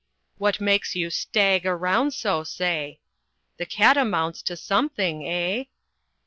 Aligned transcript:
"What 0.39 0.59
makes 0.59 0.95
you 0.95 1.11
stag 1.11 1.63
around 1.63 2.15
so, 2.15 2.43
say? 2.43 3.01
The 3.57 3.67
catamounts 3.67 4.41
to 4.41 4.57
something, 4.57 5.21
hey?" 5.21 5.69